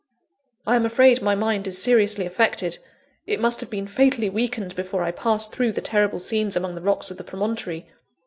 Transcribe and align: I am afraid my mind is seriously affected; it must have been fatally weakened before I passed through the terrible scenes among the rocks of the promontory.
I 0.65 0.75
am 0.77 0.83
afraid 0.87 1.21
my 1.21 1.35
mind 1.35 1.67
is 1.67 1.79
seriously 1.79 2.25
affected; 2.25 2.79
it 3.27 3.39
must 3.39 3.59
have 3.61 3.69
been 3.69 3.85
fatally 3.85 4.31
weakened 4.31 4.75
before 4.75 5.03
I 5.03 5.11
passed 5.11 5.51
through 5.53 5.73
the 5.73 5.79
terrible 5.81 6.17
scenes 6.17 6.55
among 6.55 6.73
the 6.73 6.81
rocks 6.81 7.11
of 7.11 7.17
the 7.17 7.23
promontory. 7.23 7.87